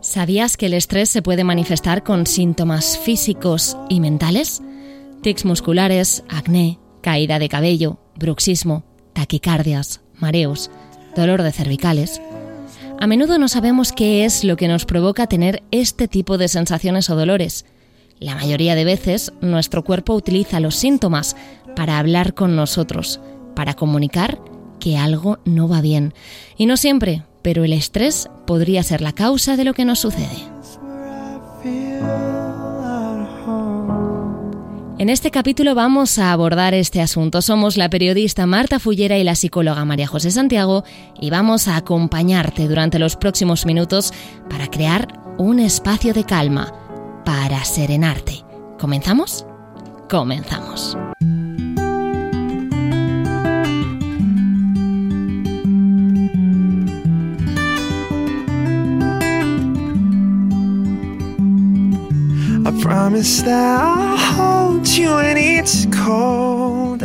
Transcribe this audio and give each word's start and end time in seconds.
¿Sabías 0.00 0.56
que 0.56 0.66
el 0.66 0.74
estrés 0.74 1.08
se 1.08 1.22
puede 1.22 1.44
manifestar 1.44 2.02
con 2.02 2.26
síntomas 2.26 2.98
físicos 2.98 3.76
y 3.88 4.00
mentales? 4.00 4.60
Tics 5.22 5.44
musculares, 5.44 6.24
acné, 6.28 6.80
caída 7.02 7.38
de 7.38 7.48
cabello, 7.48 8.00
bruxismo, 8.16 8.82
taquicardias, 9.12 10.00
mareos, 10.18 10.72
dolor 11.14 11.44
de 11.44 11.52
cervicales. 11.52 12.20
A 12.98 13.06
menudo 13.06 13.38
no 13.38 13.46
sabemos 13.46 13.92
qué 13.92 14.24
es 14.24 14.42
lo 14.42 14.56
que 14.56 14.66
nos 14.66 14.86
provoca 14.86 15.28
tener 15.28 15.62
este 15.70 16.08
tipo 16.08 16.36
de 16.36 16.48
sensaciones 16.48 17.10
o 17.10 17.16
dolores. 17.16 17.64
La 18.18 18.34
mayoría 18.34 18.74
de 18.74 18.84
veces 18.84 19.32
nuestro 19.40 19.84
cuerpo 19.84 20.14
utiliza 20.14 20.58
los 20.58 20.74
síntomas 20.74 21.36
para 21.76 22.00
hablar 22.00 22.34
con 22.34 22.56
nosotros, 22.56 23.20
para 23.54 23.74
comunicar 23.74 24.49
que 24.80 24.98
algo 24.98 25.38
no 25.44 25.68
va 25.68 25.80
bien. 25.80 26.14
Y 26.56 26.66
no 26.66 26.76
siempre, 26.76 27.22
pero 27.42 27.62
el 27.62 27.72
estrés 27.72 28.28
podría 28.46 28.82
ser 28.82 29.00
la 29.00 29.12
causa 29.12 29.56
de 29.56 29.64
lo 29.64 29.74
que 29.74 29.84
nos 29.84 30.00
sucede. 30.00 30.50
En 35.00 35.08
este 35.08 35.30
capítulo 35.30 35.74
vamos 35.74 36.18
a 36.18 36.30
abordar 36.30 36.74
este 36.74 37.00
asunto. 37.00 37.40
Somos 37.40 37.78
la 37.78 37.88
periodista 37.88 38.44
Marta 38.44 38.78
Fullera 38.78 39.16
y 39.16 39.24
la 39.24 39.34
psicóloga 39.34 39.82
María 39.86 40.06
José 40.06 40.30
Santiago 40.30 40.84
y 41.18 41.30
vamos 41.30 41.68
a 41.68 41.76
acompañarte 41.76 42.68
durante 42.68 42.98
los 42.98 43.16
próximos 43.16 43.64
minutos 43.64 44.12
para 44.50 44.66
crear 44.66 45.08
un 45.38 45.58
espacio 45.58 46.12
de 46.12 46.24
calma, 46.24 46.74
para 47.24 47.64
serenarte. 47.64 48.44
¿Comenzamos? 48.78 49.46
Comenzamos. 50.10 50.98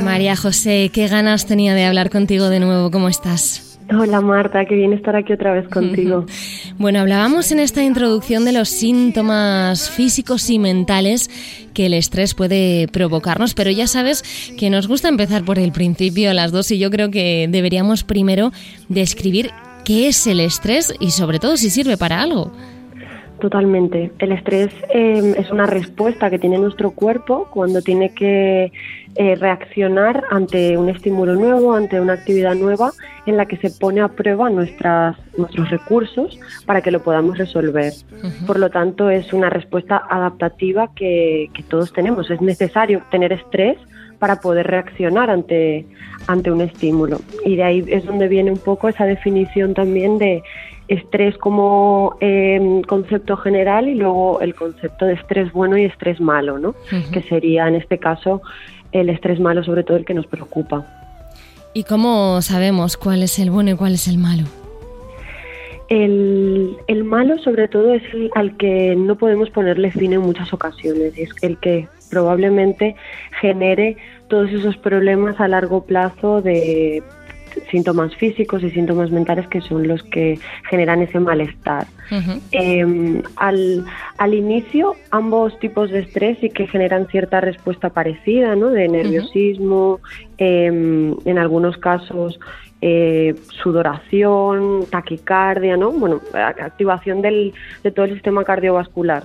María 0.03 0.35
José, 0.35 0.89
qué 0.91 1.07
ganas 1.07 1.45
tenía 1.45 1.75
de 1.75 1.85
hablar 1.85 2.09
contigo 2.09 2.49
de 2.49 2.59
nuevo. 2.59 2.89
¿Cómo 2.89 3.07
estás? 3.07 3.77
Hola 3.95 4.19
Marta, 4.19 4.65
qué 4.65 4.73
bien 4.73 4.93
estar 4.93 5.15
aquí 5.15 5.33
otra 5.33 5.53
vez 5.53 5.67
contigo. 5.69 6.25
bueno, 6.79 7.01
hablábamos 7.01 7.51
en 7.51 7.59
esta 7.59 7.83
introducción 7.83 8.45
de 8.45 8.51
los 8.51 8.67
síntomas 8.67 9.91
físicos 9.91 10.49
y 10.49 10.57
mentales 10.57 11.29
que 11.75 11.85
el 11.85 11.93
estrés 11.93 12.33
puede 12.33 12.87
provocarnos, 12.87 13.53
pero 13.53 13.69
ya 13.69 13.85
sabes 13.85 14.23
que 14.57 14.71
nos 14.71 14.87
gusta 14.87 15.07
empezar 15.07 15.45
por 15.45 15.59
el 15.59 15.71
principio 15.71 16.33
las 16.33 16.51
dos 16.51 16.71
y 16.71 16.79
yo 16.79 16.89
creo 16.89 17.11
que 17.11 17.47
deberíamos 17.47 18.03
primero 18.03 18.51
describir 18.89 19.51
qué 19.83 20.07
es 20.07 20.25
el 20.25 20.39
estrés 20.39 20.95
y 20.99 21.11
sobre 21.11 21.37
todo 21.37 21.55
si 21.57 21.69
sirve 21.69 21.95
para 21.95 22.23
algo. 22.23 22.51
Totalmente. 23.39 24.11
El 24.19 24.31
estrés 24.31 24.73
em, 24.89 25.33
es 25.35 25.51
una 25.51 25.65
respuesta 25.65 26.29
que 26.29 26.39
tiene 26.39 26.57
nuestro 26.57 26.91
cuerpo 26.91 27.47
cuando 27.51 27.81
tiene 27.81 28.13
que 28.13 28.71
eh, 29.15 29.35
reaccionar 29.35 30.23
ante 30.31 30.77
un 30.77 30.89
estímulo 30.89 31.35
nuevo, 31.35 31.73
ante 31.73 31.99
una 31.99 32.13
actividad 32.13 32.55
nueva 32.55 32.91
en 33.25 33.35
la 33.37 33.45
que 33.45 33.57
se 33.57 33.69
pone 33.71 34.01
a 34.01 34.07
prueba 34.07 34.49
nuestras, 34.49 35.17
nuestros 35.37 35.69
recursos 35.69 36.39
para 36.65 36.81
que 36.81 36.91
lo 36.91 37.01
podamos 37.03 37.37
resolver. 37.37 37.93
Por 38.47 38.57
lo 38.57 38.69
tanto, 38.69 39.09
es 39.09 39.33
una 39.33 39.49
respuesta 39.49 40.01
adaptativa 40.09 40.89
que, 40.95 41.49
que 41.53 41.63
todos 41.63 41.91
tenemos. 41.91 42.31
Es 42.31 42.41
necesario 42.41 43.03
tener 43.11 43.33
estrés 43.33 43.77
para 44.15 44.39
poder 44.41 44.67
reaccionar 44.67 45.29
ante, 45.29 45.85
ante 46.27 46.51
un 46.51 46.61
estímulo. 46.61 47.19
Y 47.45 47.55
de 47.55 47.63
ahí 47.63 47.85
es 47.87 48.05
donde 48.05 48.27
viene 48.27 48.51
un 48.51 48.57
poco 48.57 48.89
esa 48.89 49.05
definición 49.05 49.73
también 49.73 50.17
de 50.17 50.43
estrés 50.87 51.37
como 51.37 52.15
eh, 52.21 52.81
concepto 52.87 53.37
general 53.37 53.87
y 53.87 53.95
luego 53.95 54.39
el 54.41 54.53
concepto 54.53 55.05
de 55.05 55.13
estrés 55.13 55.51
bueno 55.51 55.77
y 55.77 55.85
estrés 55.85 56.19
malo, 56.21 56.59
¿no? 56.59 56.75
Que 57.11 57.21
sería 57.23 57.67
en 57.67 57.75
este 57.75 57.97
caso 57.97 58.41
el 58.91 59.09
estrés 59.09 59.39
malo, 59.39 59.63
sobre 59.63 59.83
todo 59.83 59.97
el 59.97 60.05
que 60.05 60.13
nos 60.13 60.27
preocupa. 60.27 60.85
¿Y 61.73 61.83
cómo 61.83 62.41
sabemos 62.41 62.97
cuál 62.97 63.23
es 63.23 63.37
el 63.39 63.49
bueno 63.51 63.71
y 63.71 63.75
cuál 63.75 63.95
es 63.95 64.07
el 64.07 64.17
malo? 64.17 64.43
El, 65.89 66.77
el 66.87 67.03
malo, 67.03 67.37
sobre 67.39 67.67
todo, 67.67 67.93
es 67.93 68.01
el 68.13 68.31
al 68.33 68.55
que 68.57 68.95
no 68.95 69.17
podemos 69.17 69.49
ponerle 69.49 69.91
fin 69.91 70.13
en 70.13 70.21
muchas 70.21 70.51
ocasiones. 70.53 71.17
Es 71.17 71.29
el 71.41 71.57
que 71.57 71.87
probablemente 72.09 72.95
genere 73.41 73.97
todos 74.27 74.51
esos 74.51 74.77
problemas 74.77 75.39
a 75.39 75.47
largo 75.47 75.85
plazo 75.85 76.41
de 76.41 77.03
síntomas 77.71 78.15
físicos 78.15 78.63
y 78.63 78.71
síntomas 78.71 79.11
mentales 79.11 79.47
que 79.47 79.61
son 79.61 79.87
los 79.87 80.03
que 80.03 80.37
generan 80.69 81.01
ese 81.01 81.19
malestar. 81.19 81.87
Em, 82.51 83.21
al, 83.37 83.85
al, 84.17 84.33
inicio, 84.33 84.95
ambos 85.11 85.57
tipos 85.59 85.89
de 85.89 85.99
estrés 85.99 86.37
sí 86.41 86.49
que 86.49 86.67
generan 86.67 87.07
cierta 87.07 87.41
respuesta 87.41 87.89
parecida, 87.89 88.55
¿no? 88.55 88.69
De 88.69 88.87
nerviosismo, 88.87 89.99
em, 90.37 91.15
en 91.25 91.37
algunos 91.37 91.77
casos 91.77 92.39
eh, 92.81 93.35
sudoración, 93.63 94.85
taquicardia, 94.91 95.77
¿no? 95.77 95.91
Bueno, 95.91 96.21
activación 96.33 97.21
del, 97.21 97.53
de 97.83 97.91
todo 97.91 98.05
el 98.05 98.13
sistema 98.13 98.43
cardiovascular. 98.43 99.23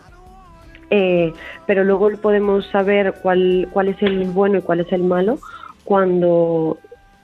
Eh, 0.91 1.33
pero 1.67 1.85
luego 1.85 2.11
podemos 2.21 2.67
saber 2.67 3.15
cuál, 3.23 3.69
cuál 3.73 3.89
es 3.89 4.03
el 4.03 4.25
bueno 4.25 4.59
y 4.59 4.63
cuál 4.63 4.81
es 4.81 4.93
el 4.93 5.05
malo 5.05 5.39
cuando 5.85 6.79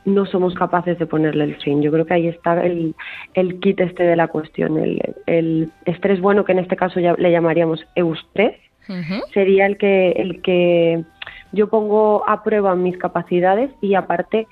no 0.05 0.25
somos 0.25 0.55
capaces 0.55 0.99
de 0.99 1.07
ponerle 1.07 1.45
el 1.45 1.57
fin. 1.57 1.83
Yo 1.83 1.91
creo 1.91 2.07
que 2.07 2.15
ahí 2.15 2.29
está 2.29 2.65
el, 2.65 2.95
el 3.35 3.61
kit 3.61 3.81
este 3.81 4.05
de 4.05 4.17
la 4.17 4.29
cuestión. 4.29 4.79
El, 4.79 5.71
estrés 5.85 6.21
bueno, 6.21 6.45
que 6.45 6.53
en 6.53 6.61
este 6.61 6.77
caso 6.77 7.01
ya 7.01 7.15
le 7.19 7.31
llamaríamos 7.31 7.85
eustrés, 7.95 8.57
sería 9.35 9.67
el 9.67 9.77
que, 9.79 10.13
el 10.13 10.41
que 10.43 11.05
yo 11.51 11.69
pongo 11.69 12.23
a 12.29 12.45
prueba 12.45 12.77
mis 12.77 12.97
capacidades 12.99 13.71
y 13.81 13.95
aparte 13.95 14.47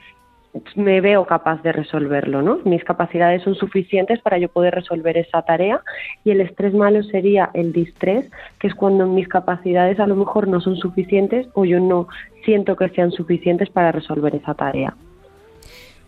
me 0.77 1.01
veo 1.01 1.27
capaz 1.27 1.63
de 1.63 1.73
resolverlo, 1.73 2.43
¿no? 2.43 2.59
Mis 2.65 2.85
capacidades 2.85 3.43
son 3.43 3.55
suficientes 3.55 4.21
para 4.21 4.39
yo 4.39 4.49
poder 4.49 4.75
resolver 4.75 5.17
esa 5.17 5.43
tarea 5.43 5.81
y 6.25 6.31
el 6.31 6.41
estrés 6.41 6.75
malo 6.75 7.03
sería 7.03 7.51
el 7.55 7.73
distrés, 7.73 8.31
que 8.59 8.69
es 8.69 8.75
cuando 8.75 9.07
mis 9.07 9.29
capacidades 9.29 9.99
a 10.01 10.07
lo 10.07 10.17
mejor 10.17 10.49
no 10.49 10.61
son 10.61 10.77
suficientes 10.77 11.49
o 11.55 11.65
yo 11.65 11.81
no 11.81 12.09
siento 12.45 12.77
que 12.77 12.89
sean 12.91 13.11
suficientes 13.11 13.71
para 13.71 13.93
resolver 13.93 14.35
esa 14.35 14.55
tarea. 14.55 14.95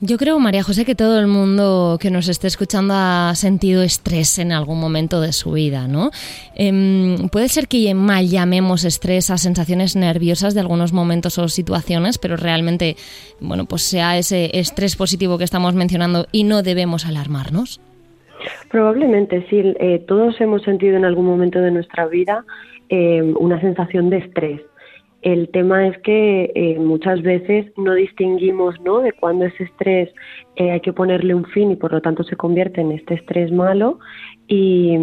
Yo 0.01 0.19
creo, 0.19 0.39
María 0.39 0.63
José, 0.63 0.85
que 0.85 0.95
todo 0.95 1.19
el 1.19 1.27
mundo 1.27 1.97
que 1.99 2.11
nos 2.11 2.29
esté 2.29 2.49
escuchando 2.49 2.93
ha 2.95 3.33
sentido 3.35 3.83
estrés 3.83 4.39
en 4.39 4.53
algún 4.53 4.79
momento 4.79 5.23
de 5.23 5.33
su 5.33 5.53
vida, 5.53 5.89
¿no? 5.89 6.11
Em, 6.55 7.31
puede 7.31 7.49
ser 7.49 7.67
que 7.67 7.95
mal 7.95 8.27
llamemos 8.29 8.85
estrés 8.85 9.31
a 9.31 9.39
sensaciones 9.39 9.97
nerviosas 9.97 10.53
de 10.53 10.61
algunos 10.61 10.93
momentos 10.93 11.39
o 11.39 11.49
situaciones, 11.49 12.19
pero 12.19 12.37
realmente, 12.37 12.97
bueno, 13.41 13.65
pues 13.65 13.83
sea 13.83 14.19
ese 14.19 14.59
estrés 14.59 14.97
positivo 14.97 15.39
que 15.39 15.45
estamos 15.45 15.75
mencionando 15.75 16.27
y 16.31 16.45
no 16.45 16.63
debemos 16.63 17.07
alarmarnos. 17.07 17.81
Probablemente 18.71 19.47
sí. 19.49 19.63
Eh, 19.81 20.05
todos 20.07 20.39
hemos 20.43 20.63
sentido 20.63 20.99
en 20.99 21.07
algún 21.07 21.25
momento 21.25 21.59
de 21.61 21.71
nuestra 21.71 22.07
vida 22.07 22.45
eh, 22.91 23.23
una 23.23 23.59
sensación 23.63 24.11
de 24.11 24.19
estrés 24.19 24.61
el 25.27 25.49
tema 25.49 25.89
es 25.89 25.99
que 26.03 26.53
eh, 26.55 26.79
muchas 26.79 27.21
veces 27.21 27.67
no 27.77 27.95
distinguimos 27.95 28.81
¿no? 28.83 29.01
de 29.01 29.13
cuándo 29.13 29.45
ese 29.47 29.65
estrés 29.65 30.09
eh, 30.55 30.71
hay 30.71 30.81
que 30.81 30.93
ponerle 30.93 31.35
un 31.35 31.45
fin 31.47 31.73
y 31.73 31.77
por 31.77 31.91
lo 31.91 32.01
tanto 32.01 32.23
se 32.23 32.37
convierte 32.37 32.81
en 32.81 32.93
este 32.93 33.15
estrés 33.15 33.51
malo 33.51 33.99
y, 34.47 34.97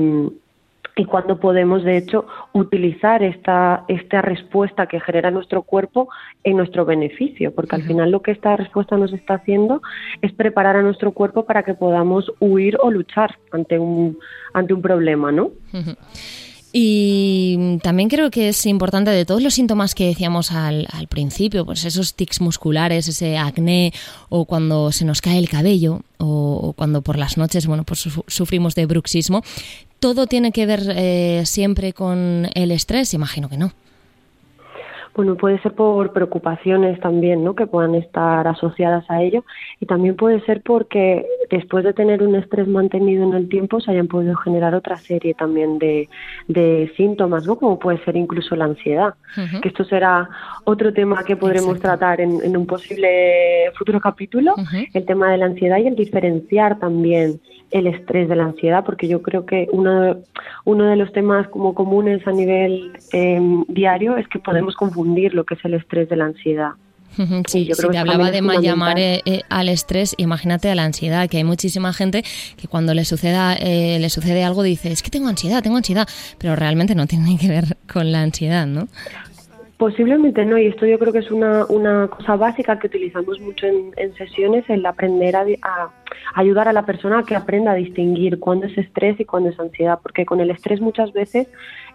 y 0.96 1.04
cuando 1.04 1.42
podemos 1.42 1.84
de 1.84 1.98
hecho 1.98 2.26
utilizar 2.54 3.22
esta, 3.22 3.84
esta 3.90 4.22
respuesta 4.22 4.88
que 4.88 5.02
genera 5.02 5.30
nuestro 5.30 5.64
cuerpo 5.64 6.08
en 6.46 6.56
nuestro 6.56 6.86
beneficio, 6.86 7.54
porque 7.54 7.76
al 7.76 7.84
final 7.84 8.10
lo 8.10 8.22
que 8.22 8.32
esta 8.32 8.56
respuesta 8.56 8.96
nos 8.96 9.12
está 9.12 9.34
haciendo 9.34 9.82
es 10.22 10.32
preparar 10.32 10.78
a 10.78 10.84
nuestro 10.84 11.12
cuerpo 11.12 11.46
para 11.46 11.64
que 11.64 11.74
podamos 11.74 12.32
huir 12.40 12.78
o 12.82 12.90
luchar 12.92 13.38
ante 13.52 13.78
un, 13.78 14.18
ante 14.54 14.74
un 14.74 14.82
problema, 14.82 15.34
¿no? 15.34 15.52
Y 16.76 17.78
también 17.84 18.10
creo 18.10 18.32
que 18.32 18.50
es 18.50 18.66
importante 18.66 19.12
de 19.12 19.26
todos 19.26 19.44
los 19.44 19.54
síntomas 19.54 19.94
que 19.94 20.08
decíamos 20.08 20.52
al, 20.52 20.88
principio, 21.08 21.68
pues 21.68 21.86
esos 21.86 22.16
tics 22.16 22.42
musculares, 22.42 23.08
ese 23.08 23.38
acné 23.38 23.94
o 24.30 24.46
cuando 24.46 24.92
se 24.92 25.06
nos 25.06 25.22
cae 25.22 25.38
el 25.38 25.50
cabello 25.50 26.02
o, 26.18 26.74
cuando 26.76 27.04
por 27.04 27.20
las 27.20 27.38
noches, 27.38 27.68
bueno, 27.68 27.84
pues 27.84 28.10
sufrimos 28.26 28.74
de 28.74 28.88
bruxismo, 28.88 29.44
todo 30.00 30.26
tiene 30.26 30.52
que 30.52 30.66
ver 30.66 30.92
eh, 30.96 31.44
siempre 31.46 31.94
con 31.94 32.50
el 32.56 32.72
estrés, 32.72 33.14
imagino 33.14 33.50
que 33.50 33.58
no. 33.58 33.72
Bueno, 35.16 35.36
puede 35.36 35.62
ser 35.62 35.74
por 35.74 36.12
preocupaciones 36.12 37.00
también, 37.00 37.44
¿no? 37.44 37.54
Que 37.54 37.68
puedan 37.68 37.94
estar 37.94 38.48
asociadas 38.48 39.06
a 39.10 39.22
ello 39.22 39.46
y 39.80 39.86
también 39.86 40.16
puede 40.16 40.42
ser 40.42 40.62
porque 40.62 41.26
después 41.52 41.84
de 41.84 41.94
tener 41.94 42.24
un 42.24 42.34
estrés 42.36 42.68
mantenido 42.68 43.24
en 43.24 43.34
el 43.36 43.48
tiempo, 43.48 43.80
se 43.80 43.92
hayan 43.92 44.08
podido 44.08 44.36
generar 44.38 44.74
otra 44.74 44.98
serie 44.98 45.36
también 45.36 45.78
de, 45.78 46.10
síntomas, 46.98 47.46
¿no? 47.46 47.58
como 47.58 47.78
puede 47.78 48.04
ser 48.04 48.16
incluso 48.16 48.56
la 48.56 48.66
ansiedad, 48.66 49.14
que 49.62 49.68
esto 49.68 49.84
será 49.84 50.30
otro 50.64 50.94
tema 50.94 51.24
que 51.24 51.36
podremos 51.36 51.80
tratar 51.80 52.20
en, 52.22 52.58
un 52.58 52.66
posible 52.66 53.72
futuro 53.78 54.00
capítulo, 54.00 54.56
el 54.94 55.06
tema 55.06 55.32
de 55.32 55.38
la 55.38 55.46
ansiedad 55.46 55.78
y 55.78 55.88
el 55.88 55.96
diferenciar 55.96 56.80
también 56.80 57.40
el 57.72 57.88
estrés 57.88 58.30
de 58.30 58.36
la 58.36 58.46
ansiedad, 58.46 58.84
porque 58.86 59.08
yo 59.08 59.24
creo 59.24 59.46
que 59.46 59.68
uno, 59.72 60.18
uno 60.64 60.86
de 60.86 60.96
los 60.96 61.12
temas 61.12 61.48
como 61.48 61.74
comunes 61.74 62.26
a 62.28 62.32
nivel 62.32 62.94
em, 63.12 63.66
diario 63.68 64.16
es 64.16 64.28
que 64.28 64.38
podemos 64.38 64.76
confundir 64.76 65.03
lo 65.04 65.44
que 65.46 65.56
es 65.56 65.66
el 65.66 65.76
estrés 65.76 66.10
de 66.10 66.16
la 66.16 66.26
ansiedad. 66.26 66.72
Sí, 67.48 67.66
yo 67.66 67.76
creo 67.76 67.90
si 67.90 67.94
te 67.94 67.98
hablaba 68.00 68.32
de 68.32 68.42
llamar 68.60 68.98
eh, 68.98 69.22
eh, 69.26 69.42
al 69.50 69.70
estrés, 69.70 70.16
imagínate 70.18 70.70
a 70.70 70.76
la 70.76 70.84
ansiedad, 70.84 71.30
que 71.30 71.38
hay 71.38 71.44
muchísima 71.44 71.94
gente 71.94 72.24
que 72.60 72.68
cuando 72.68 72.94
le 72.96 73.06
suceda 73.06 73.54
eh, 73.54 74.00
le 74.00 74.10
sucede 74.10 74.44
algo 74.44 74.64
dice, 74.64 74.92
es 74.92 75.04
que 75.04 75.12
tengo 75.12 75.28
ansiedad, 75.28 75.62
tengo 75.62 75.78
ansiedad, 75.78 76.08
pero 76.40 76.56
realmente 76.56 76.96
no 76.96 77.06
tiene 77.06 77.38
que 77.42 77.50
ver 77.50 77.78
con 77.92 78.12
la 78.12 78.22
ansiedad, 78.22 78.66
¿no? 78.66 78.88
Posiblemente 79.78 80.46
no, 80.46 80.58
y 80.58 80.68
esto 80.68 80.86
yo 80.86 80.98
creo 80.98 81.12
que 81.12 81.20
es 81.20 81.30
una, 81.30 81.66
una 81.66 82.08
cosa 82.08 82.36
básica 82.36 82.80
que 82.80 82.88
utilizamos 82.88 83.40
mucho 83.42 83.66
en, 83.66 84.14
sesiones, 84.16 84.64
el 84.70 84.86
aprender 84.86 85.36
a, 85.36 85.46
ayudar 86.36 86.68
a 86.68 86.74
la 86.74 86.86
persona 86.86 87.20
a 87.20 87.24
que 87.24 87.36
aprenda 87.36 87.72
a 87.72 87.76
distinguir 87.76 88.40
cuándo 88.40 88.68
es 88.68 88.78
estrés 88.78 89.20
y 89.20 89.26
cuándo 89.26 89.50
es 89.50 89.60
ansiedad, 89.60 90.00
porque 90.02 90.26
con 90.26 90.40
el 90.40 90.52
estrés 90.52 90.80
muchas 90.80 91.12
veces 91.12 91.48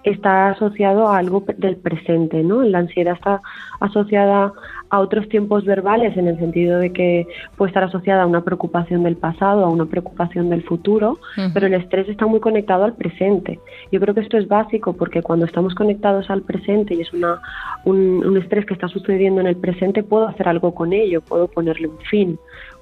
está 0.05 0.51
asociado 0.51 1.09
a 1.09 1.19
algo 1.19 1.45
del 1.57 1.77
presente, 1.77 2.43
¿no? 2.43 2.63
La 2.63 2.79
ansiedad 2.79 3.15
está 3.15 3.43
asociada 3.81 4.53
a 4.91 5.01
otros 5.01 5.29
tiempos 5.29 5.65
verbales 5.65 6.17
en 6.17 6.29
el 6.29 6.39
sentido 6.39 6.79
de 6.79 6.93
que 6.93 7.27
puede 7.57 7.71
estar 7.71 7.85
asociada 7.85 8.23
a 8.23 8.27
una 8.27 8.43
preocupación 8.43 9.03
del 9.03 9.17
pasado, 9.17 9.65
a 9.65 9.69
una 9.69 9.87
preocupación 9.87 10.49
del 10.49 10.63
futuro, 10.63 11.19
pero 11.53 11.67
el 11.67 11.75
estrés 11.75 12.09
está 12.09 12.27
muy 12.27 12.41
conectado 12.41 12.85
al 12.85 12.95
presente. 12.95 13.59
Yo 13.93 14.01
creo 14.01 14.15
que 14.15 14.21
esto 14.21 14.39
es 14.39 14.49
básico 14.49 14.95
porque 14.95 15.23
cuando 15.23 15.45
estamos 15.45 15.75
conectados 15.75 16.31
al 16.31 16.43
presente 16.43 16.95
y 16.95 17.03
es 17.03 17.13
una, 17.13 17.41
un, 17.85 18.25
un 18.25 18.37
estrés 18.39 18.65
que 18.65 18.75
está 18.75 18.89
sucediendo 18.89 19.41
en 19.41 19.47
el 19.47 19.57
presente, 19.57 20.03
puedo 20.03 20.27
hacer 20.27 20.49
algo 20.49 20.75
con 20.75 20.93
ello, 20.93 21.21
puedo 21.21 21.49
ponerle 21.49 21.89
un 21.89 21.99
fin, 21.99 22.39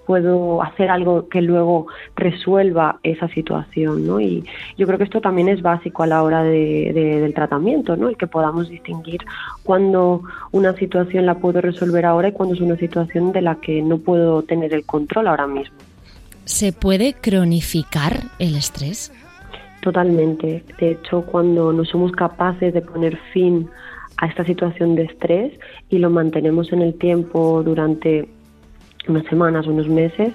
puedo 0.07 0.63
hacer 0.63 0.91
algo 0.91 1.29
que 1.29 1.43
luego 1.43 1.89
resuelva 2.15 3.01
esa 3.03 3.29
situación, 3.29 4.07
¿no? 4.07 4.21
Y 4.21 4.45
yo 4.79 4.87
creo 4.87 4.99
que 4.99 5.05
esto 5.05 5.21
también 5.21 5.49
es 5.49 5.63
básico 5.63 6.03
a 6.03 6.07
la 6.07 6.23
hora 6.23 6.43
de, 6.43 6.93
del 6.95 7.35
tratamiento, 7.35 7.97
¿no? 7.97 8.09
El 8.09 8.17
que 8.17 8.27
podamos 8.27 8.69
distinguir 8.69 9.21
cuando 9.65 10.23
una 10.53 10.75
situación 10.75 11.27
la 11.27 11.35
puedo 11.35 11.61
resolver 11.61 12.07
ahora 12.07 12.29
y 12.29 12.33
cuando 12.33 12.55
es 12.55 12.61
una 12.61 12.77
situación 12.77 13.33
de 13.33 13.43
la 13.43 13.57
que 13.57 13.83
no 13.83 13.99
puedo 13.99 14.43
tener 14.43 14.73
el 14.73 14.85
control 14.85 15.29
ahora 15.29 15.47
mismo. 15.47 15.77
¿Se 16.45 16.73
puede 16.73 17.15
cronificar 17.15 18.21
el 18.39 18.55
estrés? 18.55 19.13
Totalmente. 19.81 20.65
De 20.79 20.93
hecho, 20.93 21.23
cuando 21.23 21.73
no 21.73 21.85
somos 21.85 22.13
capaces 22.13 22.73
de 22.73 22.83
poner 22.83 23.17
fin 23.33 23.69
a 24.19 24.27
esta 24.27 24.45
situación 24.45 24.95
de 24.95 25.05
estrés 25.05 25.53
y 25.91 25.99
lo 25.99 26.11
mantenemos 26.11 26.73
en 26.73 26.83
el 26.83 26.95
tiempo 26.95 27.63
durante 27.63 28.29
unas 29.09 29.25
semanas, 29.27 29.67
unos 29.67 29.89
meses, 29.89 30.33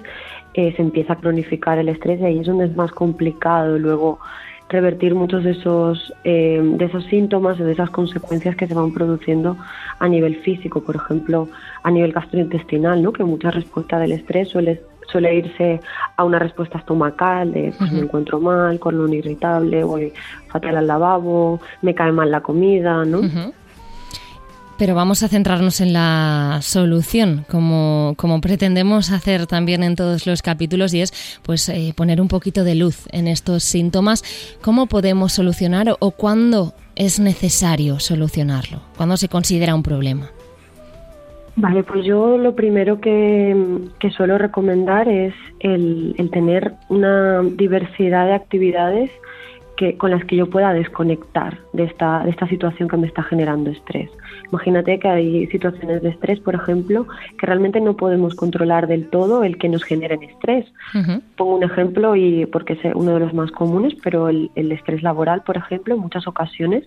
eh, 0.54 0.72
se 0.76 0.82
empieza 0.82 1.14
a 1.14 1.16
cronificar 1.16 1.78
el 1.78 1.88
estrés 1.88 2.20
y 2.20 2.24
ahí 2.24 2.38
es 2.38 2.46
donde 2.46 2.66
es 2.66 2.76
más 2.76 2.92
complicado 2.92 3.78
luego 3.78 4.18
revertir 4.72 5.14
muchos 5.14 5.44
de 5.44 5.52
esos, 5.52 6.12
eh, 6.24 6.60
de 6.62 6.84
esos 6.84 7.04
síntomas 7.04 7.60
o 7.60 7.64
de 7.64 7.72
esas 7.72 7.90
consecuencias 7.90 8.56
que 8.56 8.66
se 8.66 8.74
van 8.74 8.92
produciendo 8.92 9.56
a 9.98 10.08
nivel 10.08 10.36
físico, 10.36 10.82
por 10.82 10.96
ejemplo, 10.96 11.48
a 11.82 11.90
nivel 11.90 12.12
gastrointestinal, 12.12 13.02
¿no? 13.02 13.12
que 13.12 13.22
mucha 13.22 13.50
respuesta 13.50 13.98
del 13.98 14.12
estrés 14.12 14.48
suele, 14.48 14.80
suele 15.10 15.34
irse 15.36 15.80
a 16.16 16.24
una 16.24 16.38
respuesta 16.38 16.78
estomacal 16.78 17.52
de 17.52 17.74
pues 17.78 17.92
me 17.92 18.00
encuentro 18.00 18.40
mal, 18.40 18.78
colon 18.78 19.12
irritable, 19.12 19.84
voy 19.84 20.12
fatal 20.48 20.76
al 20.76 20.86
lavabo, 20.86 21.60
me 21.82 21.94
cae 21.94 22.12
mal 22.12 22.30
la 22.30 22.40
comida, 22.40 23.04
¿no? 23.04 23.20
Pero 24.82 24.96
vamos 24.96 25.22
a 25.22 25.28
centrarnos 25.28 25.80
en 25.80 25.92
la 25.92 26.58
solución, 26.60 27.44
como, 27.48 28.14
como 28.16 28.40
pretendemos 28.40 29.12
hacer 29.12 29.46
también 29.46 29.84
en 29.84 29.94
todos 29.94 30.26
los 30.26 30.42
capítulos, 30.42 30.92
y 30.92 31.02
es 31.02 31.38
pues 31.44 31.68
eh, 31.68 31.94
poner 31.96 32.20
un 32.20 32.26
poquito 32.26 32.64
de 32.64 32.74
luz 32.74 33.06
en 33.12 33.28
estos 33.28 33.62
síntomas. 33.62 34.24
¿Cómo 34.60 34.86
podemos 34.86 35.34
solucionar 35.34 35.94
o 36.00 36.10
cuándo 36.10 36.72
es 36.96 37.20
necesario 37.20 38.00
solucionarlo? 38.00 38.80
¿Cuándo 38.96 39.16
se 39.16 39.28
considera 39.28 39.76
un 39.76 39.84
problema? 39.84 40.30
Vale, 41.54 41.84
pues 41.84 42.04
yo 42.04 42.36
lo 42.36 42.56
primero 42.56 43.00
que, 43.00 43.54
suelo 44.16 44.36
recomendar 44.36 45.08
es 45.08 45.32
el, 45.60 46.16
tener 46.32 46.72
una 46.88 47.40
diversidad 47.40 48.26
de 48.26 48.34
actividades 48.34 49.12
que, 49.82 49.96
con 49.96 50.12
las 50.12 50.24
que 50.26 50.36
yo 50.36 50.48
pueda 50.48 50.72
desconectar 50.72 51.58
de 51.72 51.82
esta, 51.82 52.22
de 52.22 52.30
esta 52.30 52.46
situación 52.46 52.88
que 52.88 52.96
me 52.96 53.08
está 53.08 53.24
generando 53.24 53.68
estrés. 53.68 54.08
Imagínate 54.52 55.00
que 55.00 55.08
hay 55.08 55.46
situaciones 55.48 56.02
de 56.02 56.10
estrés, 56.10 56.38
por 56.38 56.54
ejemplo, 56.54 57.08
que 57.36 57.46
realmente 57.46 57.80
no 57.80 57.96
podemos 57.96 58.36
controlar 58.36 58.86
del 58.86 59.10
todo 59.10 59.42
el 59.42 59.58
que 59.58 59.68
nos 59.68 59.82
generen 59.82 60.22
estrés. 60.22 60.72
Pongo 61.36 61.56
un 61.56 61.64
ejemplo 61.64 62.14
y 62.14 62.46
porque 62.46 62.74
es 62.74 62.94
uno 62.94 63.14
de 63.14 63.20
los 63.20 63.34
más 63.34 63.50
comunes, 63.50 63.92
pero 64.04 64.28
el, 64.28 64.52
el 64.54 64.70
estrés 64.70 65.02
laboral, 65.02 65.42
por 65.42 65.56
ejemplo, 65.56 65.96
en 65.96 66.00
muchas 66.00 66.28
ocasiones 66.28 66.86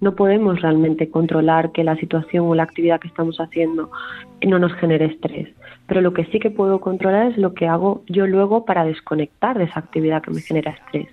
no 0.00 0.14
podemos 0.14 0.62
realmente 0.62 1.10
controlar 1.10 1.72
que 1.72 1.82
la 1.82 1.96
situación 1.96 2.46
o 2.46 2.54
la 2.54 2.62
actividad 2.62 3.00
que 3.00 3.08
estamos 3.08 3.40
haciendo 3.40 3.90
no 4.46 4.60
nos 4.60 4.72
genere 4.74 5.06
estrés 5.06 5.48
pero 5.86 6.00
lo 6.00 6.12
que 6.12 6.24
sí 6.26 6.38
que 6.38 6.50
puedo 6.50 6.80
controlar 6.80 7.28
es 7.28 7.38
lo 7.38 7.54
que 7.54 7.66
hago 7.66 8.02
yo 8.08 8.26
luego 8.26 8.64
para 8.64 8.84
desconectar 8.84 9.56
de 9.58 9.64
esa 9.64 9.80
actividad 9.80 10.22
que 10.22 10.30
me 10.30 10.40
genera 10.40 10.72
estrés, 10.72 11.08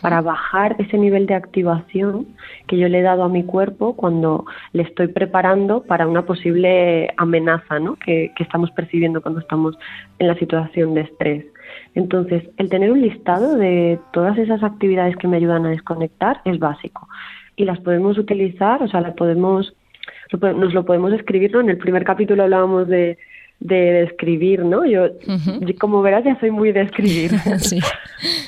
para 0.00 0.20
bajar 0.20 0.76
ese 0.78 0.98
nivel 0.98 1.26
de 1.26 1.34
activación 1.34 2.26
que 2.66 2.78
yo 2.78 2.88
le 2.88 2.98
he 2.98 3.02
dado 3.02 3.24
a 3.24 3.28
mi 3.28 3.44
cuerpo 3.44 3.94
cuando 3.94 4.44
le 4.72 4.82
estoy 4.82 5.08
preparando 5.08 5.82
para 5.82 6.06
una 6.06 6.26
posible 6.26 7.12
amenaza 7.16 7.78
¿no? 7.78 7.96
que, 7.96 8.32
que 8.36 8.42
estamos 8.42 8.70
percibiendo 8.72 9.22
cuando 9.22 9.40
estamos 9.40 9.78
en 10.18 10.26
la 10.28 10.34
situación 10.36 10.94
de 10.94 11.02
estrés. 11.02 11.44
Entonces, 11.94 12.44
el 12.58 12.68
tener 12.68 12.92
un 12.92 13.00
listado 13.00 13.56
de 13.56 13.98
todas 14.12 14.38
esas 14.38 14.62
actividades 14.62 15.16
que 15.16 15.28
me 15.28 15.36
ayudan 15.36 15.66
a 15.66 15.70
desconectar 15.70 16.40
es 16.44 16.58
básico 16.58 17.08
y 17.56 17.64
las 17.64 17.80
podemos 17.80 18.18
utilizar, 18.18 18.82
o 18.82 18.88
sea, 18.88 19.00
las 19.00 19.14
podemos, 19.14 19.74
nos 20.32 20.74
lo 20.74 20.84
podemos 20.84 21.12
escribir, 21.12 21.52
¿no? 21.52 21.60
En 21.60 21.70
el 21.70 21.78
primer 21.78 22.04
capítulo 22.04 22.42
hablábamos 22.42 22.86
de 22.86 23.18
de 23.60 24.02
escribir, 24.04 24.64
¿no? 24.64 24.84
Yo, 24.84 25.08
como 25.80 26.02
verás, 26.02 26.24
ya 26.24 26.38
soy 26.38 26.50
muy 26.50 26.72
de 26.72 26.82
escribir. 26.82 27.30
sí. 27.58 27.80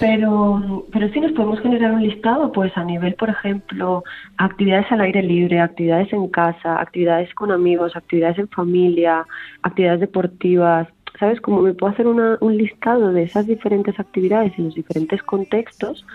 Pero, 0.01 0.87
pero 0.93 1.09
sí 1.11 1.21
nos 1.21 1.33
podemos 1.33 1.61
generar 1.61 1.93
un 1.93 2.03
listado, 2.03 2.53
pues 2.53 2.77
a 2.77 2.85
nivel, 2.85 3.15
por 3.15 3.31
ejemplo, 3.31 4.05
actividades 4.37 4.91
al 4.93 5.01
aire 5.01 5.23
libre, 5.23 5.61
actividades 5.61 6.13
en 6.13 6.29
casa, 6.29 6.81
actividades 6.81 7.33
con 7.35 7.51
amigos, 7.51 7.97
actividades 7.97 8.39
en 8.39 8.49
familia, 8.49 9.27
actividades 9.63 10.01
deportivas. 10.01 10.89
¿Sabes? 11.19 11.41
Como 11.41 11.63
me 11.63 11.75
puedo 11.75 11.93
hacer 11.93 12.07
una, 12.07 12.39
un 12.41 12.57
listado 12.57 13.13
de 13.13 13.25
esas 13.25 13.47
diferentes 13.47 13.99
actividades 13.99 14.53
en 14.57 14.67
los 14.67 14.75
diferentes 14.75 15.21
contextos 15.23 16.07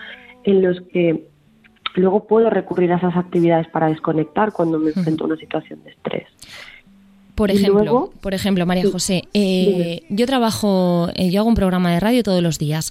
en 0.44 0.62
los 0.62 0.80
que 0.92 1.24
luego 1.94 2.26
puedo 2.26 2.48
recurrir 2.48 2.92
a 2.92 2.96
esas 2.96 3.16
actividades 3.16 3.68
para 3.68 3.88
desconectar 3.88 4.52
cuando 4.52 4.78
me 4.78 4.90
enfrento 4.90 5.24
a 5.24 5.26
una 5.28 5.36
situación 5.36 5.82
de 5.84 5.90
estrés. 5.90 6.26
Por 7.34 7.50
ejemplo, 7.50 8.12
por 8.20 8.32
ejemplo, 8.32 8.64
María 8.64 8.88
José, 8.90 9.24
eh, 9.34 10.02
yo 10.08 10.26
trabajo, 10.26 11.08
eh, 11.16 11.30
yo 11.30 11.40
hago 11.40 11.48
un 11.48 11.56
programa 11.56 11.92
de 11.92 11.98
radio 11.98 12.22
todos 12.22 12.42
los 12.42 12.58
días 12.58 12.90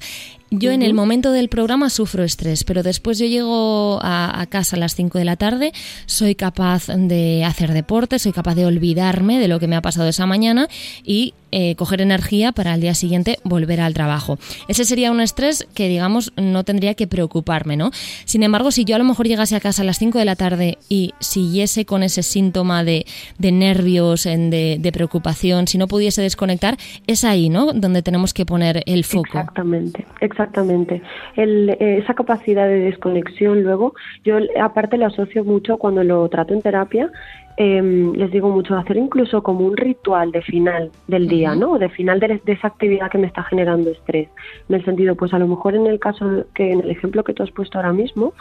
yo 0.59 0.71
en 0.71 0.83
el 0.83 0.93
momento 0.93 1.31
del 1.31 1.49
programa 1.49 1.89
sufro 1.89 2.23
estrés, 2.23 2.63
pero 2.63 2.83
después 2.83 3.17
yo 3.17 3.25
llego 3.25 3.99
a, 4.03 4.45
casa 4.49 4.75
a 4.75 4.79
las 4.79 4.95
5 4.95 5.17
de 5.17 5.25
la 5.25 5.35
tarde, 5.35 5.71
soy 6.05 6.35
capaz 6.35 6.87
de 6.87 7.43
hacer 7.43 7.73
deporte, 7.73 8.19
soy 8.19 8.33
capaz 8.33 8.53
de 8.53 8.65
olvidarme 8.65 9.39
de 9.39 9.47
lo 9.47 9.59
que 9.59 9.67
me 9.67 9.75
ha 9.75 9.81
pasado 9.81 10.07
esa 10.07 10.27
mañana 10.27 10.67
y 11.03 11.33
eh, 11.51 11.75
coger 11.75 12.01
energía 12.01 12.51
para 12.51 12.73
al 12.73 12.81
día 12.81 12.93
siguiente 12.93 13.37
volver 13.43 13.81
al 13.81 13.93
trabajo. 13.93 14.37
Ese 14.67 14.85
sería 14.85 15.11
un 15.11 15.21
estrés 15.21 15.67
que, 15.73 15.87
digamos, 15.87 16.33
no 16.35 16.63
tendría 16.63 16.93
que 16.93 17.07
preocuparme, 17.07 17.77
¿no? 17.77 17.91
Sin 18.25 18.43
embargo, 18.43 18.71
si 18.71 18.85
yo 18.85 18.95
a 18.95 18.99
lo 18.99 19.05
mejor 19.05 19.27
llegase 19.27 19.55
a 19.55 19.59
casa 19.59 19.81
a 19.81 19.85
las 19.85 19.97
5 19.97 20.19
de 20.19 20.25
la 20.25 20.35
tarde 20.35 20.77
y 20.89 21.13
siguiese 21.19 21.85
con 21.85 22.03
ese 22.03 22.23
síntoma 22.23 22.83
de, 22.83 23.05
nervios, 23.39 24.23
de, 24.23 24.77
de, 24.79 24.91
preocupación, 24.91 25.67
si 25.67 25.77
no 25.77 25.87
pudiese 25.87 26.21
desconectar, 26.21 26.77
es 27.07 27.23
ahí, 27.23 27.49
¿no? 27.49 27.73
Donde 27.73 28.01
tenemos 28.01 28.33
que 28.33 28.45
poner 28.45 28.83
el 28.85 29.03
foco. 29.03 29.37
Exactamente, 29.37 30.05
exactamente 30.21 30.42
Exactamente. 30.43 31.01
Eh, 31.37 31.99
esa 32.03 32.13
capacidad 32.13 32.67
de 32.67 32.79
desconexión 32.79 33.63
luego, 33.63 33.93
yo 34.23 34.37
aparte 34.61 34.97
lo 34.97 35.05
asocio 35.05 35.43
mucho 35.45 35.77
cuando 35.77 36.03
lo 36.03 36.27
trato 36.27 36.53
en 36.53 36.61
terapia, 36.61 37.09
em, 37.55 38.13
les 38.13 38.29
digo 38.31 38.49
mucho, 38.49 38.75
hacer 38.75 38.97
incluso 38.97 39.41
como 39.41 39.65
un 39.65 39.77
ritual 39.77 40.31
de 40.31 40.41
final 40.41 40.91
del 41.07 41.27
día, 41.27 41.55
¿no? 41.55 41.77
De 41.77 41.87
final 41.87 42.19
de, 42.19 42.41
esa 42.45 42.67
actividad 42.67 43.09
que 43.09 43.19
me 43.19 43.27
está 43.27 43.43
generando 43.43 43.89
estrés. 43.91 44.27
En 44.67 44.75
el 44.75 44.83
sentido, 44.83 45.15
pues 45.15 45.33
a 45.33 45.39
lo 45.39 45.47
mejor 45.47 45.75
en 45.75 45.87
el 45.87 45.99
caso, 45.99 46.45
que 46.53 46.71
en 46.71 46.81
el 46.81 46.91
ejemplo 46.91 47.23
que 47.23 47.33
tú 47.33 47.43
has 47.43 47.51
puesto 47.51 47.77
ahora 47.77 47.93
mismo, 47.93 48.33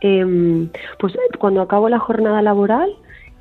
em, 0.00 0.68
pues 0.98 1.14
cuando 1.38 1.62
acabo 1.62 1.88
la 1.88 1.98
jornada 1.98 2.42
laboral, 2.42 2.90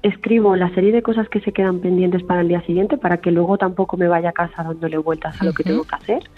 escribo 0.05 0.55
la 0.55 0.69
serie 0.75 0.91
de 0.91 1.01
cosas 1.01 1.27
que 1.29 1.41
se 1.41 1.51
quedan 1.51 1.79
pendientes 1.79 2.21
para 2.21 2.41
el 2.41 2.47
día 2.47 2.61
siguiente 2.61 2.95
para 2.95 3.17
que 3.17 3.31
luego 3.31 3.57
tampoco 3.57 3.97
me 3.97 4.07
vaya 4.07 4.29
a 4.29 4.33
casa 4.33 4.61
dándole 4.61 4.99
vueltas 4.99 5.41
a 5.41 5.45
lo 5.45 5.53
que 5.53 5.63
tengo 5.63 5.83
que 5.83 5.95
hacer. 5.95 6.29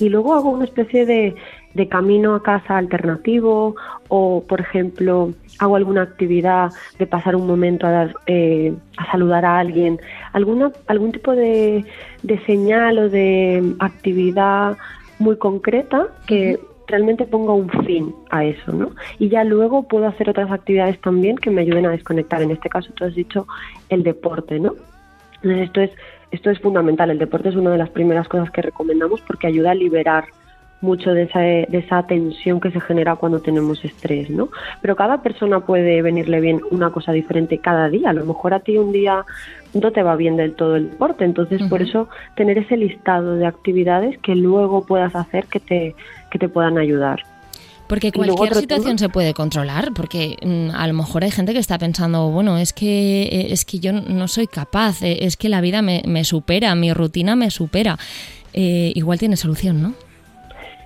Y 0.00 0.08
luego 0.08 0.34
hago 0.34 0.50
una 0.50 0.64
especie 0.64 1.06
de, 1.06 1.36
de 1.74 1.88
camino 1.88 2.34
a 2.34 2.42
casa 2.42 2.78
alternativo 2.78 3.76
o, 4.08 4.42
por 4.48 4.60
ejemplo, 4.60 5.32
hago 5.60 5.76
alguna 5.76 6.02
actividad 6.02 6.72
de 6.98 7.06
pasar 7.06 7.36
un 7.36 7.46
momento 7.46 7.86
a, 7.86 7.90
dar, 7.92 8.14
eh, 8.26 8.74
a 8.96 9.08
saludar 9.12 9.44
a 9.44 9.60
alguien, 9.60 10.00
alguna, 10.32 10.72
algún 10.88 11.12
tipo 11.12 11.30
de, 11.30 11.84
de 12.24 12.38
señal 12.44 12.98
o 12.98 13.08
de 13.08 13.74
actividad 13.78 14.76
muy 15.20 15.36
concreta 15.36 16.08
que 16.26 16.58
realmente 16.86 17.24
ponga 17.24 17.52
un 17.52 17.70
fin 17.84 18.14
a 18.30 18.44
eso, 18.44 18.72
¿no? 18.72 18.90
Y 19.18 19.28
ya 19.28 19.44
luego 19.44 19.84
puedo 19.84 20.06
hacer 20.06 20.28
otras 20.28 20.50
actividades 20.50 21.00
también 21.00 21.36
que 21.36 21.50
me 21.50 21.62
ayuden 21.62 21.86
a 21.86 21.90
desconectar. 21.90 22.42
En 22.42 22.50
este 22.50 22.68
caso 22.68 22.92
tú 22.94 23.04
has 23.04 23.14
dicho 23.14 23.46
el 23.88 24.02
deporte, 24.02 24.58
¿no? 24.58 24.74
Entonces 25.36 25.62
esto 25.66 25.80
es, 25.80 25.90
esto 26.30 26.50
es 26.50 26.58
fundamental. 26.60 27.10
El 27.10 27.18
deporte 27.18 27.48
es 27.48 27.56
una 27.56 27.70
de 27.70 27.78
las 27.78 27.90
primeras 27.90 28.28
cosas 28.28 28.50
que 28.50 28.62
recomendamos 28.62 29.20
porque 29.22 29.46
ayuda 29.46 29.72
a 29.72 29.74
liberar 29.74 30.24
mucho 30.82 31.14
de 31.14 31.22
esa, 31.22 31.40
de 31.40 31.68
esa 31.70 32.02
tensión 32.06 32.60
que 32.60 32.70
se 32.70 32.80
genera 32.80 33.16
cuando 33.16 33.40
tenemos 33.40 33.84
estrés, 33.84 34.28
¿no? 34.28 34.48
Pero 34.80 34.96
cada 34.96 35.22
persona 35.22 35.60
puede 35.60 36.02
venirle 36.02 36.40
bien 36.40 36.60
una 36.70 36.90
cosa 36.90 37.12
diferente 37.12 37.58
cada 37.58 37.88
día. 37.88 38.10
A 38.10 38.12
lo 38.12 38.26
mejor 38.26 38.52
a 38.52 38.60
ti 38.60 38.76
un 38.76 38.92
día 38.92 39.24
no 39.72 39.90
te 39.92 40.02
va 40.02 40.16
bien 40.16 40.36
del 40.36 40.54
todo 40.54 40.76
el 40.76 40.90
deporte, 40.90 41.24
entonces 41.24 41.62
por 41.68 41.80
eso 41.80 42.08
tener 42.36 42.58
ese 42.58 42.76
listado 42.76 43.36
de 43.36 43.46
actividades 43.46 44.18
que 44.18 44.34
luego 44.34 44.84
puedas 44.84 45.14
hacer 45.14 45.46
que 45.46 45.60
te, 45.60 45.94
que 46.30 46.38
te 46.38 46.48
puedan 46.48 46.76
ayudar. 46.76 47.22
Porque 47.86 48.10
cualquier 48.10 48.54
situación 48.54 48.98
se 48.98 49.08
puede 49.08 49.34
controlar, 49.34 49.92
porque 49.94 50.36
mm, 50.42 50.74
a 50.74 50.86
lo 50.86 50.94
mejor 50.94 51.24
hay 51.24 51.30
gente 51.30 51.52
que 51.52 51.58
está 51.58 51.78
pensando, 51.78 52.30
bueno, 52.30 52.56
es 52.56 52.72
que, 52.72 53.24
eh, 53.24 53.46
es 53.50 53.64
que 53.64 53.80
yo 53.80 53.92
no 53.92 54.28
soy 54.28 54.46
capaz, 54.46 55.02
eh, 55.02 55.26
es 55.26 55.36
que 55.36 55.48
la 55.48 55.60
vida 55.60 55.82
me, 55.82 56.02
me 56.06 56.24
supera, 56.24 56.74
mi 56.74 56.92
rutina 56.92 57.36
me 57.36 57.50
supera. 57.50 57.98
Eh, 58.54 58.92
igual 58.94 59.18
tiene 59.18 59.36
solución, 59.36 59.82
¿no? 59.82 59.94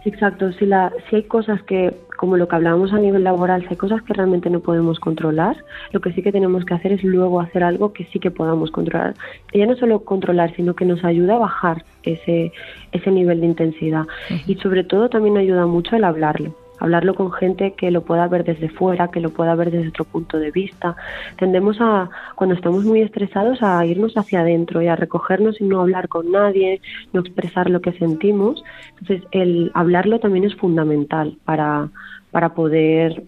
Exacto, 0.06 0.52
si, 0.52 0.66
la, 0.66 0.92
si 1.10 1.16
hay 1.16 1.24
cosas 1.24 1.60
que, 1.64 1.92
como 2.16 2.36
lo 2.36 2.46
que 2.46 2.54
hablábamos 2.54 2.92
a 2.92 2.98
nivel 2.98 3.24
laboral, 3.24 3.62
si 3.62 3.70
hay 3.70 3.76
cosas 3.76 4.02
que 4.02 4.14
realmente 4.14 4.48
no 4.50 4.60
podemos 4.60 5.00
controlar, 5.00 5.56
lo 5.90 6.00
que 6.00 6.12
sí 6.12 6.22
que 6.22 6.30
tenemos 6.30 6.64
que 6.64 6.74
hacer 6.74 6.92
es 6.92 7.02
luego 7.02 7.40
hacer 7.40 7.64
algo 7.64 7.92
que 7.92 8.04
sí 8.04 8.20
que 8.20 8.30
podamos 8.30 8.70
controlar. 8.70 9.14
Y 9.52 9.58
ya 9.58 9.66
no 9.66 9.74
solo 9.74 10.04
controlar, 10.04 10.54
sino 10.54 10.76
que 10.76 10.84
nos 10.84 11.04
ayuda 11.04 11.34
a 11.34 11.38
bajar 11.40 11.84
ese, 12.04 12.52
ese 12.92 13.10
nivel 13.10 13.40
de 13.40 13.46
intensidad. 13.46 14.04
Y 14.46 14.54
sobre 14.54 14.84
todo 14.84 15.08
también 15.08 15.38
ayuda 15.38 15.66
mucho 15.66 15.96
el 15.96 16.04
hablarlo 16.04 16.54
hablarlo 16.78 17.14
con 17.14 17.32
gente 17.32 17.74
que 17.74 17.90
lo 17.90 18.02
pueda 18.02 18.28
ver 18.28 18.44
desde 18.44 18.68
fuera, 18.68 19.08
que 19.08 19.20
lo 19.20 19.30
pueda 19.30 19.54
ver 19.54 19.70
desde 19.70 19.88
otro 19.88 20.04
punto 20.04 20.38
de 20.38 20.50
vista. 20.50 20.96
Tendemos 21.38 21.78
a, 21.80 22.10
cuando 22.34 22.54
estamos 22.54 22.84
muy 22.84 23.00
estresados, 23.00 23.62
a 23.62 23.84
irnos 23.86 24.16
hacia 24.16 24.40
adentro 24.40 24.82
y 24.82 24.88
a 24.88 24.96
recogernos 24.96 25.60
y 25.60 25.64
no 25.64 25.80
hablar 25.80 26.08
con 26.08 26.30
nadie, 26.30 26.80
no 27.12 27.20
expresar 27.20 27.70
lo 27.70 27.80
que 27.80 27.92
sentimos. 27.92 28.62
Entonces, 29.00 29.26
el 29.32 29.70
hablarlo 29.74 30.18
también 30.18 30.44
es 30.44 30.54
fundamental 30.56 31.38
para, 31.44 31.88
para 32.30 32.54
poder 32.54 33.22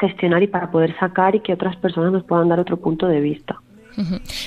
gestionar 0.00 0.42
y 0.42 0.46
para 0.46 0.70
poder 0.70 0.96
sacar 0.98 1.34
y 1.34 1.40
que 1.40 1.52
otras 1.52 1.76
personas 1.76 2.12
nos 2.12 2.24
puedan 2.24 2.48
dar 2.48 2.60
otro 2.60 2.78
punto 2.78 3.06
de 3.06 3.20
vista. 3.20 3.60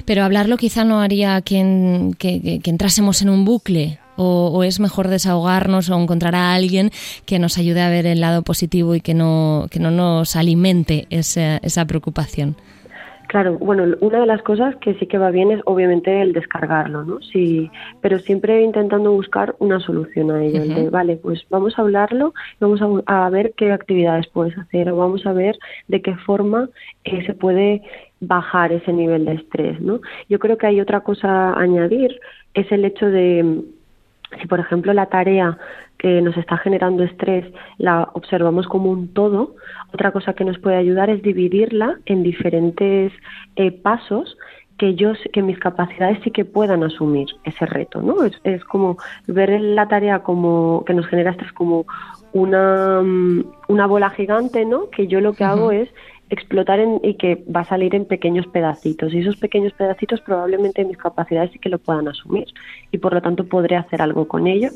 Pero 0.05 0.23
hablarlo 0.23 0.57
quizá 0.57 0.83
no 0.83 0.99
haría 0.99 1.41
que, 1.41 2.11
que 2.19 2.69
entrásemos 2.69 3.21
en 3.21 3.29
un 3.29 3.45
bucle 3.45 3.97
o, 4.17 4.63
es 4.63 4.79
mejor 4.79 5.07
desahogarnos 5.07 5.89
o 5.89 5.99
encontrar 5.99 6.35
a 6.35 6.53
alguien 6.53 6.91
que 7.25 7.39
nos 7.39 7.57
ayude 7.57 7.81
a 7.81 7.89
ver 7.89 8.05
el 8.05 8.19
lado 8.19 8.41
positivo 8.41 8.95
y 8.95 9.01
que 9.01 9.13
no, 9.13 9.67
que 9.71 9.79
no 9.79 9.91
nos 9.91 10.35
alimente 10.35 11.07
esa, 11.09 11.57
esa 11.57 11.85
preocupación? 11.85 12.57
Claro, 13.27 13.57
bueno, 13.57 13.95
una 13.99 14.21
de 14.21 14.25
las 14.25 14.41
cosas 14.41 14.75
que 14.77 14.93
sí 14.95 15.05
que 15.05 15.17
va 15.17 15.31
bien 15.31 15.51
es 15.51 15.61
obviamente 15.65 16.21
el 16.21 16.31
descargarlo, 16.31 17.03
¿no? 17.03 17.21
Sí, 17.21 17.69
pero 17.99 18.19
siempre 18.19 18.61
intentando 18.63 19.11
buscar 19.11 19.55
una 19.59 19.81
solución 19.81 20.31
a 20.31 20.43
ello. 20.43 20.89
vale, 20.91 21.17
pues 21.17 21.45
vamos 21.49 21.77
a 21.77 21.81
hablarlo, 21.81 22.33
vamos 22.61 22.79
a, 23.05 23.29
ver 23.29 23.53
qué 23.57 23.73
actividades 23.73 24.27
puedes 24.27 24.57
hacer 24.57 24.89
o 24.89 24.95
vamos 24.95 25.25
a 25.25 25.33
ver 25.33 25.59
de 25.89 26.01
qué 26.01 26.15
forma 26.15 26.69
eh, 27.03 27.25
se 27.25 27.33
puede 27.33 27.81
bajar 28.21 28.71
ese 28.71 28.93
nivel 28.93 29.25
de 29.25 29.33
estrés, 29.33 29.81
¿no? 29.81 29.99
Yo 30.29 30.39
creo 30.39 30.57
que 30.57 30.67
hay 30.67 30.79
otra 30.79 31.01
cosa 31.01 31.49
a 31.49 31.59
añadir, 31.59 32.17
es 32.53 32.71
el 32.71 32.85
hecho 32.85 33.07
de 33.07 33.61
si, 34.39 34.47
por 34.47 34.59
ejemplo, 34.59 34.93
la 34.93 35.07
tarea 35.07 35.57
que 35.97 36.21
nos 36.21 36.37
está 36.37 36.57
generando 36.57 37.03
estrés 37.03 37.45
la 37.77 38.09
observamos 38.13 38.67
como 38.67 38.91
un 38.91 39.13
todo, 39.13 39.55
otra 39.93 40.11
cosa 40.11 40.33
que 40.33 40.45
nos 40.45 40.59
puede 40.59 40.75
ayudar 40.75 41.09
es 41.09 41.21
dividirla 41.23 41.97
en 42.05 42.23
diferentes 42.23 43.11
eh, 43.55 43.71
pasos 43.71 44.37
que 44.77 44.93
yo 44.93 45.13
que 45.33 45.41
mis 45.41 45.57
capacidades 45.57 46.19
sí 46.23 46.29
que 46.29 46.45
puedan 46.45 46.83
asumir 46.83 47.27
ese 47.43 47.65
reto, 47.65 48.01
¿no? 48.01 48.23
Es, 48.23 48.39
es 48.43 48.63
como 48.63 48.97
ver 49.25 49.59
la 49.59 49.87
tarea 49.87 50.19
como 50.19 50.83
que 50.85 50.93
nos 50.93 51.07
genera 51.07 51.31
estrés 51.31 51.51
como 51.51 51.85
una, 52.33 53.01
mm, 53.01 53.45
una 53.69 53.87
bola 53.87 54.11
gigante, 54.11 54.65
¿no? 54.65 54.89
Que 54.91 55.07
yo 55.07 55.19
lo 55.19 55.33
que 55.33 55.43
hago 55.43 55.71
es 55.71 55.89
explotar 56.29 56.79
en, 56.79 56.99
y 57.03 57.15
que 57.15 57.43
va 57.53 57.61
a 57.61 57.65
salir 57.65 57.95
en 57.95 58.05
pequeños 58.05 58.45
pedacitos. 58.47 59.13
Y 59.13 59.19
esos 59.19 59.37
pequeños 59.37 59.73
pedacitos 59.73 60.21
probablemente 60.21 60.83
mis 60.83 60.97
capacidades 60.97 61.51
sí 61.51 61.59
que 61.59 61.69
lo 61.69 61.79
puedan 61.79 62.07
asumir. 62.07 62.47
Y 62.91 62.97
por 62.97 63.13
lo 63.13 63.21
tanto 63.21 63.45
podré 63.45 63.75
hacer 63.75 64.01
algo 64.01 64.27
con 64.27 64.47
ello 64.47 64.69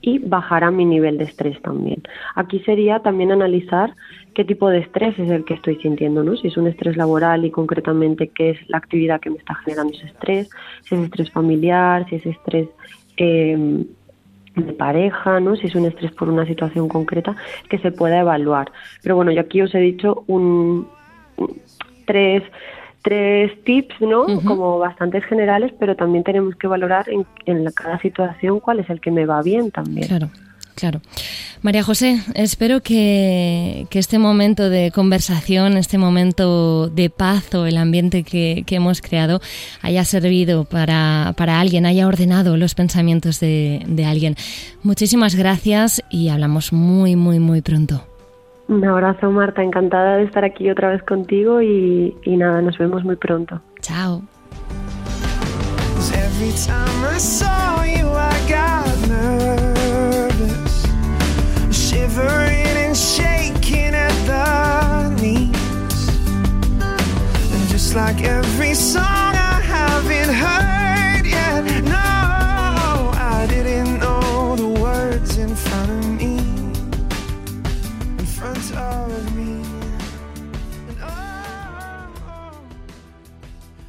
y 0.00 0.18
bajará 0.18 0.70
mi 0.70 0.84
nivel 0.84 1.18
de 1.18 1.24
estrés 1.24 1.60
también. 1.62 2.02
Aquí 2.34 2.60
sería 2.60 3.00
también 3.00 3.32
analizar 3.32 3.94
qué 4.34 4.44
tipo 4.44 4.68
de 4.68 4.78
estrés 4.78 5.18
es 5.18 5.30
el 5.30 5.44
que 5.44 5.54
estoy 5.54 5.76
sintiendo, 5.76 6.22
¿no? 6.22 6.36
Si 6.36 6.48
es 6.48 6.56
un 6.56 6.66
estrés 6.66 6.96
laboral 6.96 7.44
y 7.44 7.50
concretamente 7.50 8.28
qué 8.28 8.50
es 8.50 8.68
la 8.68 8.78
actividad 8.78 9.20
que 9.20 9.30
me 9.30 9.38
está 9.38 9.54
generando 9.54 9.94
ese 9.94 10.06
estrés, 10.06 10.50
si 10.82 10.94
es 10.94 11.00
estrés 11.02 11.30
familiar, 11.30 12.06
si 12.08 12.16
es 12.16 12.26
estrés 12.26 12.68
eh, 13.16 13.84
de 14.54 14.72
pareja, 14.72 15.40
¿no? 15.40 15.56
Si 15.56 15.66
es 15.66 15.74
un 15.74 15.86
estrés 15.86 16.12
por 16.12 16.28
una 16.28 16.46
situación 16.46 16.88
concreta, 16.88 17.36
que 17.68 17.78
se 17.78 17.92
pueda 17.92 18.20
evaluar. 18.20 18.70
Pero 19.02 19.16
bueno, 19.16 19.32
yo 19.32 19.40
aquí 19.40 19.62
os 19.62 19.74
he 19.74 19.78
dicho 19.78 20.24
un, 20.26 20.88
tres, 22.06 22.42
tres 23.02 23.52
tips, 23.64 24.00
¿no? 24.00 24.26
Como 24.44 24.78
bastantes 24.78 25.24
generales, 25.24 25.72
pero 25.78 25.96
también 25.96 26.24
tenemos 26.24 26.54
que 26.56 26.66
valorar 26.66 27.08
en, 27.08 27.26
en 27.46 27.64
cada 27.72 27.98
situación 28.00 28.60
cuál 28.60 28.80
es 28.80 28.90
el 28.90 29.00
que 29.00 29.10
me 29.10 29.26
va 29.26 29.42
bien 29.42 29.70
también. 29.70 30.08
Claro. 30.08 30.28
Claro. 30.78 31.00
María 31.60 31.82
José, 31.82 32.22
espero 32.34 32.80
que, 32.82 33.88
este 33.90 34.18
momento 34.20 34.70
de 34.70 34.92
conversación, 34.92 35.76
este 35.76 35.98
momento 35.98 36.88
de 36.88 37.10
paz 37.10 37.52
o 37.54 37.66
el 37.66 37.78
ambiente 37.78 38.22
que, 38.22 38.64
hemos 38.68 39.02
creado 39.02 39.40
haya 39.82 40.04
servido 40.04 40.64
para, 40.64 41.34
alguien, 41.36 41.84
haya 41.84 42.06
ordenado 42.06 42.56
los 42.56 42.76
pensamientos 42.76 43.40
de, 43.40 44.04
alguien. 44.06 44.36
Muchísimas 44.84 45.34
gracias 45.34 46.00
y 46.10 46.28
hablamos 46.28 46.72
muy, 46.72 47.16
muy, 47.16 47.40
muy 47.40 47.60
pronto. 47.60 48.07
Un 48.68 48.84
abrazo, 48.84 49.30
Marta. 49.30 49.62
Encantada 49.62 50.16
de 50.16 50.24
estar 50.24 50.44
aquí 50.44 50.70
otra 50.70 50.90
vez 50.90 51.02
contigo 51.02 51.62
y, 51.62 52.16
y 52.22 52.36
nada, 52.36 52.60
nos 52.62 52.76
vemos 52.78 53.02
muy 53.02 53.16
pronto. 53.16 53.60
Chao. 53.80 54.22